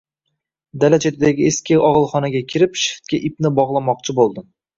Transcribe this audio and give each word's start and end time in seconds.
Dala 0.83 0.97
chetidagi 1.03 1.45
eski 1.49 1.77
og`ilxonaga 1.89 2.41
kirib, 2.55 2.81
shiftga 2.85 3.21
ipni 3.31 3.53
bog`lamoqchi 3.61 4.19
bo`ldim 4.23 4.51